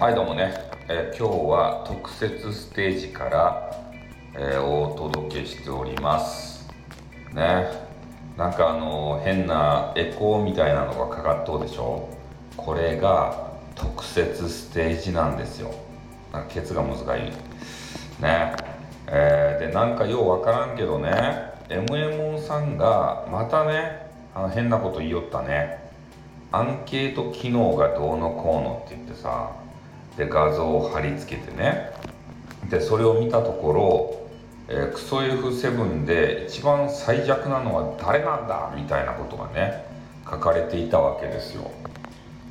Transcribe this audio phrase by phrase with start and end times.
[0.00, 0.54] はいどうもね、
[0.88, 3.70] え今日は特設ステージから、
[4.34, 6.66] えーお届けしております。
[7.34, 7.66] ね。
[8.34, 12.08] なんかあの変なエコーみたいなのがかかっとうでしょ？
[12.56, 15.70] これが特設ステージなんですよ。
[16.32, 17.04] なんかケツが難しい。
[18.22, 18.54] ね。
[19.06, 21.10] えーでなんかようわからんけどね。
[21.68, 25.90] MMO さんがまたねあの変なこと言いよったね。
[26.52, 29.50] アンケート機能がどうのこうのって言ってさ
[30.16, 31.90] で画像を貼り付けてね。
[32.68, 34.28] でそれを見たところ、
[34.68, 38.72] えークソ F7 で一番最弱なのは誰なんだ？
[38.76, 39.84] みたいなことがね
[40.24, 41.70] 書かれていたわけですよ。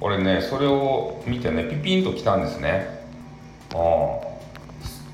[0.01, 2.99] 俺ねそれを見てねピピンときたんですね。
[3.73, 4.19] あ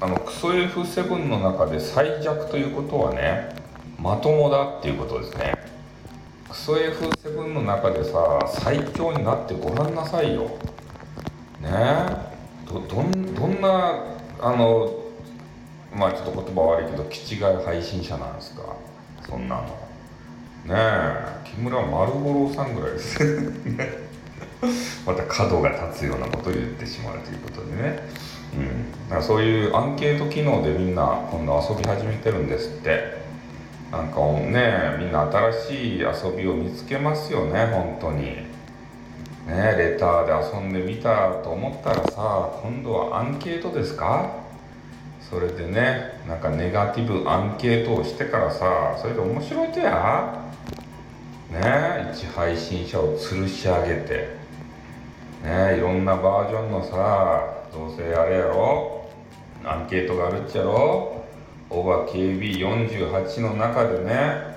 [0.02, 3.56] あのクソ F7 の中で最弱ということはね
[4.00, 5.56] まともだっていうことですね。
[6.50, 10.44] クソ F7 の中でさ最強になってごらんなさいよ。
[11.62, 11.70] ね。
[11.70, 12.25] え
[12.96, 14.06] どんどんな
[14.40, 14.90] あの
[15.94, 18.64] まあちょっと言葉悪いけど気違い配信者なんですか？
[19.28, 19.64] そんなの。
[19.64, 19.70] ね
[20.72, 23.52] え木村丸五郎さんぐらいです。
[25.06, 28.00] また角が立つようなことを言ってしまうということでね、
[28.56, 33.26] うん、だからそういうアンケート機能でみんな今度遊び始めてるんですって。
[33.92, 38.55] なんかねみんな新しい遊びを見つけますよね本当に。
[39.46, 44.44] ねレターで遊んでみたと思ったらさ今度はアンケートですか？
[45.22, 50.42] それでねなんかネガティブアンケートをしてからさそれで面白いとや？
[51.52, 54.36] ね一配信者を吊るし上げて
[55.44, 59.10] ねいろんなバージョンのさどうせあれやろ？
[59.64, 61.24] アンケートがあるっちゃろ？
[61.70, 64.56] オーバー KB48 の中でね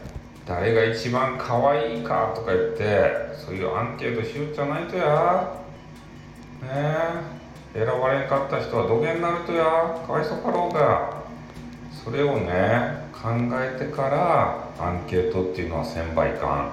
[0.49, 2.33] 誰が一番可愛いか？
[2.35, 5.61] とか言ってそういうアンケートしよっちゃないとや
[6.63, 6.69] ね
[7.75, 9.65] え選ばれんかった人は土下になるとや
[10.07, 11.23] かわいそうかろうが
[12.03, 13.29] それをね考
[13.61, 16.73] えてからアンケートっていうのは1000倍か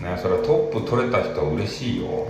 [0.00, 0.02] ん。
[0.02, 2.26] ねそれはトップ取れた人は嬉しいよ。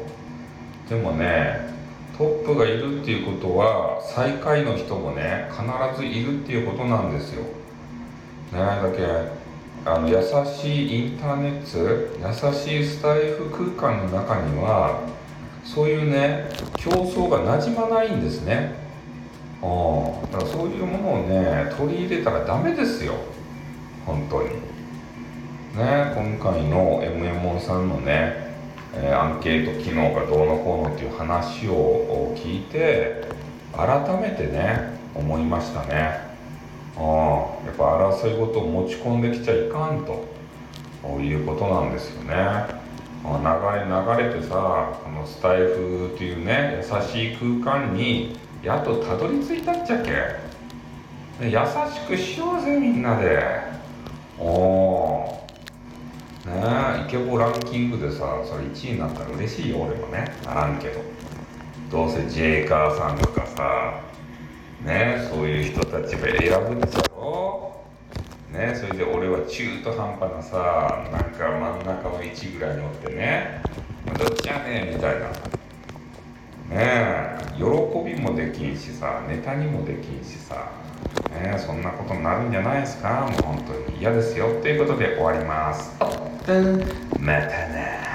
[0.89, 1.71] でもね
[2.19, 5.62] トップがいるっていうことは最下位の人もね必
[5.99, 7.44] ずいるっていうことなんですよ。
[8.53, 9.41] ねだけ
[9.85, 11.79] あの優しいインターネット
[12.49, 15.01] 優しいスタイフ空間の中には
[15.65, 18.75] そういうね競争が馴染まないんですね。
[19.63, 23.15] うんだからそういうものをね取り入れたらダメですよ
[24.07, 24.49] 本当に。
[24.49, 28.51] ね今回の MMO さんのね
[28.93, 33.25] えーアンケート機能がどうのこうのっていう話を聞いて
[33.73, 36.30] 改めてね思いましたね
[38.10, 40.41] あやっぱ争い事を持ち込んできちゃいかんと。
[41.19, 42.34] いうことなんですよね。
[43.22, 50.10] 流れ流れてさこのスタイフというね優しい空間にやっとたどり着いたっちゃけ、
[51.43, 53.43] 優しくしようぜみんなで。
[54.38, 55.47] おお
[56.47, 56.53] ね
[57.03, 60.32] えイケボランキングでさそれ1位になったら嬉しいよ俺もね。
[60.44, 61.00] ならんけど。
[61.91, 64.00] どうせジェイカーさんとかさ
[64.84, 67.19] ねそういう人たちが選ぶっちゃろ
[68.60, 68.75] ね。
[68.75, 73.62] それで俺は中途半端なさなんか真ん中の位置ぐらいにおってね。
[74.19, 75.28] どっちやねんみたいな。
[75.28, 75.31] ね
[76.76, 77.41] え。
[77.56, 80.70] 喜びもできんしさネタにもできんしさ。
[81.31, 83.26] ねそんなことになるんじゃないですか。
[83.31, 83.99] もう本当に。
[83.99, 84.60] 嫌ですよ。
[84.60, 85.97] ということで終わります。
[85.99, 86.10] あっ
[87.19, 88.10] またな